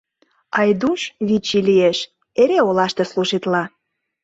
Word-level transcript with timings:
Айдуш, 0.59 1.01
вич 1.27 1.47
ий 1.57 1.63
лиеш, 1.67 1.97
эре 2.41 2.57
олаште 2.67 3.03
служитла. 3.11 3.63